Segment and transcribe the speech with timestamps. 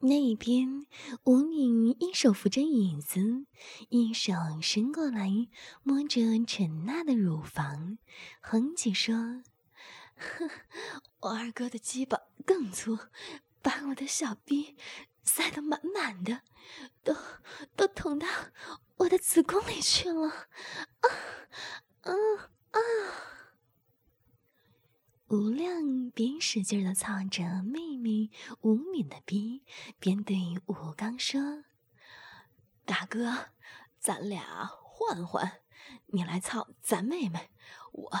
[0.00, 0.86] 那边，
[1.24, 3.46] 吴敏一手扶着椅子，
[3.88, 5.48] 一手伸过来
[5.82, 7.96] 摸着陈娜的乳房，
[8.40, 9.42] 哼唧说
[11.20, 12.98] ：“我二哥的鸡巴更粗，
[13.62, 14.76] 把我的小逼
[15.22, 16.42] 塞得满满的，
[17.02, 17.16] 都
[17.74, 18.28] 都捅到
[18.98, 20.28] 我的子宫里去了。”
[21.00, 21.08] 啊，
[22.02, 22.12] 啊
[22.72, 22.80] 啊！
[25.28, 28.30] 吴亮边使劲的操着妹妹
[28.60, 29.64] 吴敏的逼，
[29.98, 30.36] 边对
[30.66, 31.64] 吴刚说
[32.86, 33.48] ：“大哥，
[33.98, 35.60] 咱俩换换，
[36.06, 37.50] 你来操咱妹妹，
[37.90, 38.12] 我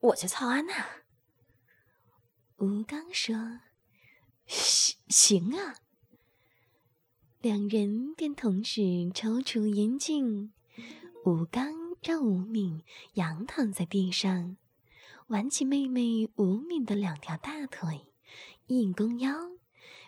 [0.00, 0.74] 我去操安娜。”
[2.58, 3.60] 吴刚说
[4.44, 5.76] ：“行行啊。”
[7.40, 8.82] 两人便同时
[9.14, 10.52] 抽出烟镜，
[11.24, 11.72] 吴刚
[12.02, 12.82] 让吴敏
[13.14, 14.56] 仰躺在地上。
[15.30, 18.12] 挽起妹妹吴敏的两条大腿，
[18.66, 19.30] 一弓腰，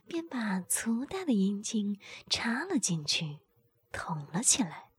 [0.08, 3.38] 便把粗大的阴茎插了进去，
[3.92, 4.90] 捅了起来。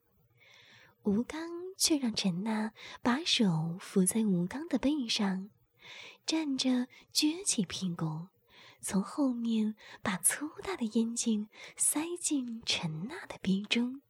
[1.03, 2.71] 吴刚却让陈娜
[3.01, 5.49] 把手扶在吴刚的背上，
[6.25, 8.27] 站着撅起屁股，
[8.79, 14.01] 从后面把粗大的阴茎塞进陈娜的鼻中，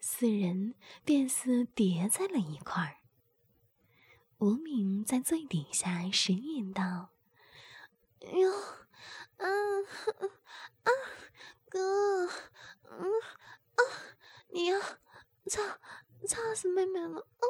[0.00, 0.74] 四人
[1.04, 3.03] 便似叠在了一块儿。
[4.44, 7.08] 吴敏在最底下呻吟道
[8.20, 8.52] ：“哟，
[9.38, 9.46] 啊
[10.82, 10.90] 啊，
[11.70, 13.22] 哥，嗯
[13.74, 13.80] 啊，
[14.50, 14.78] 你要
[15.48, 15.62] 操
[16.28, 17.20] 操死妹妹了！
[17.20, 17.46] 哦，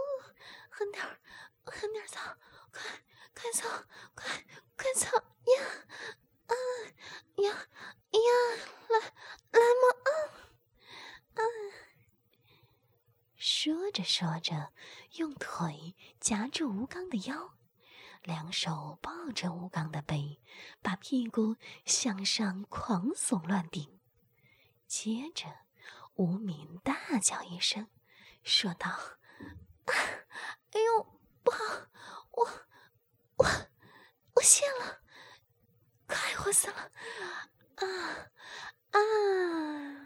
[0.70, 1.18] 狠点儿，
[1.64, 2.20] 狠点儿操，
[2.70, 2.80] 快
[3.34, 3.68] 快操，
[4.14, 4.44] 快
[4.76, 5.86] 快操呀！
[6.46, 6.54] 啊
[7.42, 8.30] 呀呀，
[8.88, 9.00] 来
[9.50, 10.10] 来嘛啊
[11.34, 11.42] 啊！”
[13.64, 14.74] 说着说着，
[15.12, 17.54] 用腿夹住吴刚的腰，
[18.22, 20.38] 两手抱着吴刚的背，
[20.82, 23.98] 把屁股向上狂耸乱顶。
[24.86, 25.46] 接着，
[26.16, 27.88] 吴敏大叫一声，
[28.42, 28.90] 说道
[29.88, 31.88] ：“哎呦，不好！
[32.32, 32.46] 我
[33.36, 33.46] 我
[34.34, 35.00] 我泄了，
[36.06, 36.92] 快活死了！
[37.76, 37.86] 啊
[38.90, 40.00] 啊！”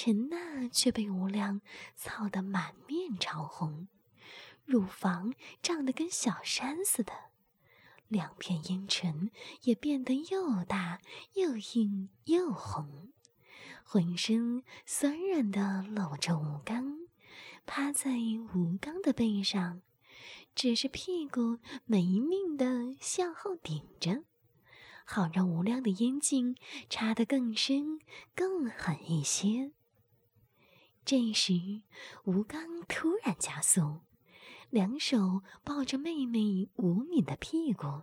[0.00, 1.60] 陈娜却被吴亮
[1.96, 3.88] 操得满面潮红，
[4.64, 7.12] 乳房胀得跟小山似的，
[8.06, 9.32] 两片阴唇
[9.62, 11.00] 也变得又大
[11.32, 13.10] 又硬又红，
[13.82, 17.08] 浑身酸软的搂着吴刚，
[17.66, 18.12] 趴在
[18.54, 19.82] 吴刚的背上，
[20.54, 24.22] 只是屁股没命的向后顶着，
[25.04, 26.54] 好让吴亮的阴茎
[26.88, 27.98] 插得更深
[28.36, 29.72] 更狠一些。
[31.08, 31.54] 这时，
[32.24, 34.00] 吴刚突然加速，
[34.68, 38.02] 两手抱着妹妹吴敏的屁股，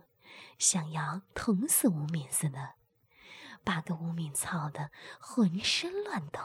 [0.58, 2.74] 想要捅死吴敏似的，
[3.62, 4.90] 把个吴敏操得
[5.20, 6.40] 浑身乱抖。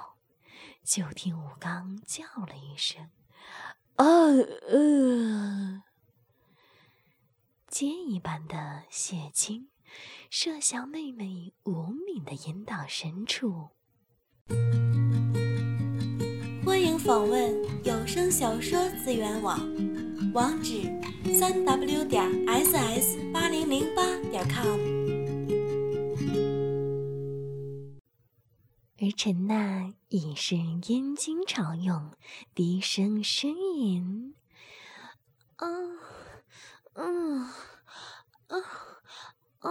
[0.83, 3.09] 就听吴刚叫了一声
[3.97, 5.81] ：“啊呃！”
[7.67, 9.71] 箭一般的血精
[10.29, 13.71] 射向妹妹吴敏的阴道深处。
[17.03, 17.51] 访问
[17.83, 19.59] 有声小说资源网，
[20.33, 20.83] 网址：
[21.33, 24.79] 三 w 点 ss 八零零八点 com。
[28.99, 32.11] 而陈娜已是燕京常用，
[32.53, 34.35] 低声呻吟
[35.57, 35.67] ：“啊，
[36.93, 37.41] 嗯，
[38.47, 38.57] 啊，
[39.59, 39.69] 啊。”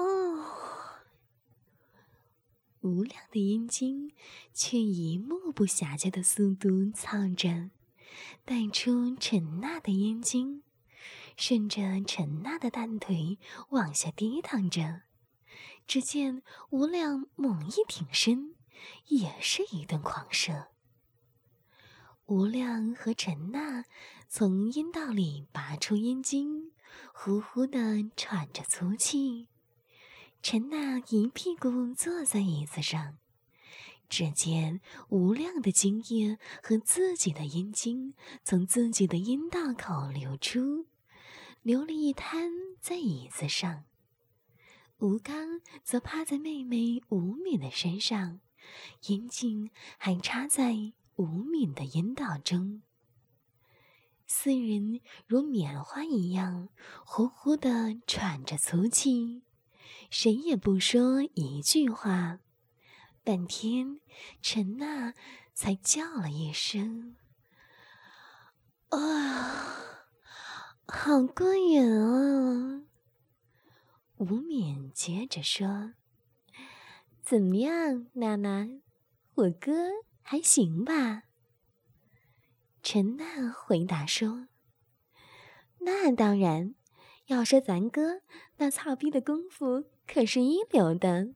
[2.80, 4.12] 无量的阴茎
[4.54, 7.70] 却以目不暇接的速度操着，
[8.44, 10.62] 带出陈娜的阴茎，
[11.36, 13.38] 顺着陈娜的大腿
[13.70, 15.02] 往下低淌着。
[15.86, 18.54] 只见无量猛一挺身，
[19.08, 20.68] 也是一顿狂射。
[22.26, 23.84] 无量和陈娜
[24.28, 26.72] 从阴道里拔出阴茎，
[27.12, 29.49] 呼呼的喘着粗气。
[30.42, 33.18] 陈娜一屁股坐在椅子上，
[34.08, 40.86] 只见无量的精液和自己的阴茎从自己的阴道口流出，
[41.62, 42.50] 流了一滩
[42.80, 43.84] 在椅子上。
[44.98, 48.40] 吴刚则趴在妹妹吴敏的身上，
[49.08, 50.74] 阴茎还插在
[51.16, 52.80] 吴敏的阴道中。
[54.26, 56.70] 四人如棉花一样
[57.04, 59.42] 呼呼的喘着粗气，
[60.10, 62.40] 谁也不说一句话。
[63.22, 64.00] 半天，
[64.42, 65.14] 陈娜
[65.52, 67.16] 才叫了一声
[68.88, 70.06] ：“啊，
[70.86, 72.82] 好过瘾啊！”
[74.16, 75.92] 吴敏接着说
[77.22, 78.68] ：“怎么样，娜娜？
[79.34, 79.72] 我哥
[80.22, 81.24] 还行吧？”
[82.82, 84.48] 陈娜回答说
[85.80, 86.74] ：“那当然，
[87.30, 88.22] 要说咱哥
[88.56, 91.28] 那操逼的功夫可是一流的。”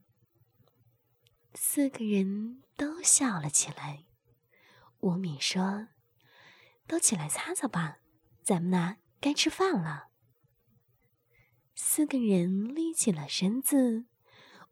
[1.54, 4.04] 四个人都笑了起来。
[4.98, 5.88] 吴敏说
[6.88, 7.98] ：“都起来擦擦吧，
[8.42, 10.08] 咱们呢该吃饭了。”
[11.76, 14.06] 四个人立起了身子。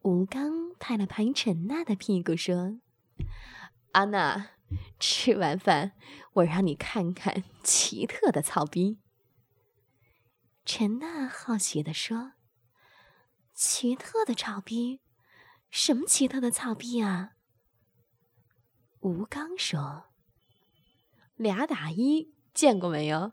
[0.01, 2.81] 吴刚拍了拍陈娜的屁股说
[3.93, 4.51] ：“安娜，
[4.99, 5.93] 吃完饭
[6.33, 8.99] 我让你看看奇特的操逼。”
[10.65, 12.35] 陈娜好奇地说
[13.53, 15.01] ：“奇特的草逼？”
[15.71, 17.33] 什么奇特的草逼啊？
[19.01, 20.05] 吴刚说
[21.35, 23.33] ：“俩打一，见过没有？”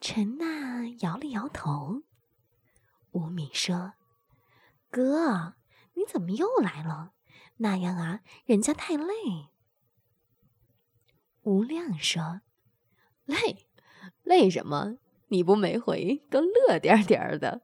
[0.00, 2.02] 陈娜摇了摇头。
[3.12, 3.94] 吴敏说
[4.90, 5.54] ：“哥，
[5.94, 7.14] 你怎么又来了？
[7.56, 9.48] 那样啊，人家太累。”
[11.42, 12.42] 吴亮说
[13.24, 13.66] ：“累，
[14.22, 14.98] 累什么？
[15.28, 17.62] 你不每回都乐颠颠的？”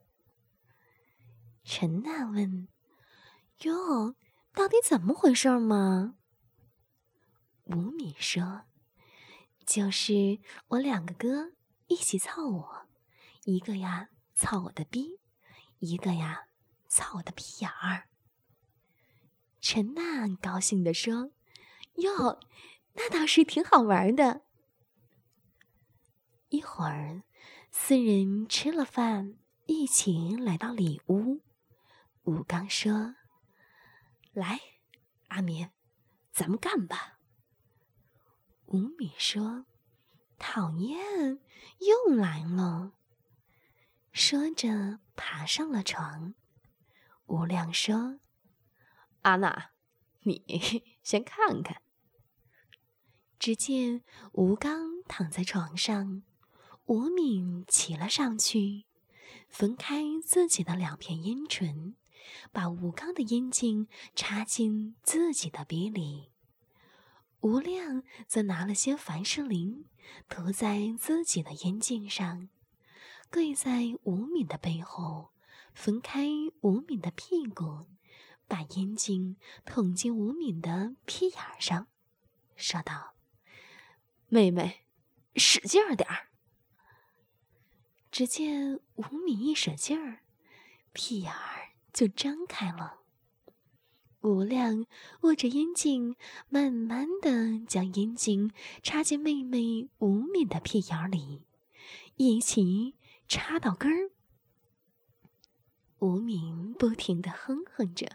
[1.64, 2.68] 陈娜问。
[3.62, 4.16] 哟，
[4.52, 6.16] 到底怎么回事嘛？
[7.64, 8.64] 吴敏说
[9.64, 11.52] ：“就是我两个哥
[11.86, 12.88] 一起操我，
[13.44, 15.20] 一个呀操我的逼，
[15.78, 16.48] 一个呀
[16.88, 18.08] 操我的屁眼儿。”
[19.62, 21.30] 陈娜高兴地说
[21.96, 22.40] ：“哟，
[22.94, 24.42] 那倒是挺好玩的。”
[26.50, 27.22] 一会儿，
[27.76, 29.34] 四人吃了饭，
[29.66, 31.42] 一起来到里屋。
[32.22, 33.16] 吴刚说。
[34.32, 34.58] 来，
[35.28, 35.68] 阿敏，
[36.32, 37.18] 咱们干吧。
[38.66, 39.66] 吴敏说
[40.38, 41.40] ：“讨厌，
[41.80, 42.92] 又来了。”
[44.12, 46.34] 说着爬上了床。
[47.26, 48.20] 吴亮说
[49.22, 49.72] ：“阿娜，
[50.20, 50.42] 你
[51.02, 51.82] 先看看。”
[53.38, 56.22] 只见吴刚躺在床上，
[56.86, 58.84] 吴敏骑了上去，
[59.48, 61.94] 分开自己的两片阴唇。
[62.52, 66.30] 把吴刚的阴茎插进自己的鼻里，
[67.40, 69.84] 吴亮则拿了些凡士林
[70.28, 72.48] 涂在自己的阴茎上，
[73.30, 75.32] 跪在吴敏的背后，
[75.74, 76.26] 分开
[76.62, 77.86] 吴敏的屁股，
[78.48, 79.36] 把阴茎
[79.66, 81.88] 捅进吴敏的屁眼上，
[82.56, 83.14] 说道
[84.28, 84.86] ：“妹妹，
[85.36, 86.28] 使劲儿点儿。”
[88.14, 90.20] 只见吴敏一使劲儿，
[90.92, 91.72] 屁眼儿。
[91.92, 93.00] 就张开了。
[94.20, 94.86] 吴亮
[95.22, 96.14] 握着阴茎，
[96.48, 98.52] 慢慢的将阴茎
[98.84, 101.44] 插进妹妹吴敏的屁眼里，
[102.14, 102.94] 一起
[103.26, 104.12] 插到根儿。
[105.98, 108.06] 吴敏不停的哼哼着：“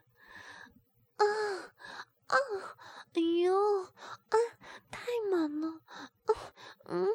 [1.19, 1.25] 啊
[2.28, 2.36] 啊，
[3.16, 4.36] 哎呦，啊，
[4.90, 5.81] 太满了，
[6.85, 7.06] 嗯，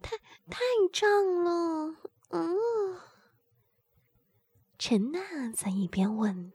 [0.00, 0.16] 太
[0.48, 0.58] 太
[0.90, 1.96] 胀了，
[2.30, 3.00] 嗯。”
[4.78, 6.54] 陈娜在一边问：“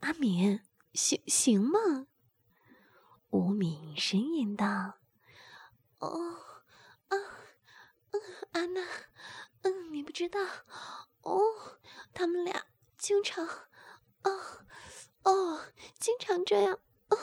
[0.00, 0.62] 阿敏，
[0.94, 2.06] 行行吗？”
[3.30, 5.00] 吴敏呻吟道
[5.98, 6.34] ：“哦，
[7.08, 7.16] 啊，
[8.12, 8.20] 嗯，
[8.52, 8.80] 安娜，
[9.62, 10.40] 嗯，你不知道，
[11.22, 11.40] 哦，
[12.12, 14.64] 他们俩经常，哦，
[15.24, 17.16] 哦，经常这样，哦，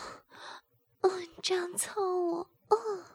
[1.01, 1.09] 哦，
[1.41, 3.05] 这样操我，哦。”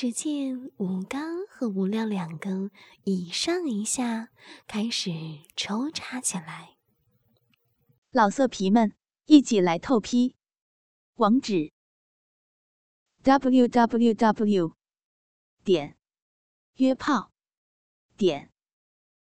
[0.00, 2.70] 只见吴刚和吴亮两个
[3.02, 4.30] 一上一下
[4.68, 5.10] 开始
[5.56, 6.76] 抽插起来。
[8.12, 10.36] 老色皮们，一起来透批！
[11.14, 11.72] 网址。
[13.24, 14.76] ：w w w
[15.64, 15.98] 点
[16.76, 17.32] 约炮。
[18.16, 18.52] 点。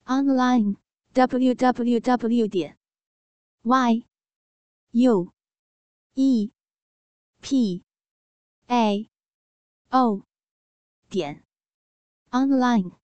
[0.06, 0.78] online
[1.12, 2.80] w w w 点。
[3.62, 4.08] y
[4.90, 5.32] u
[6.16, 6.52] e
[7.42, 7.84] p
[8.66, 9.12] a
[9.92, 10.26] o。
[11.14, 11.44] 点
[12.32, 13.03] online。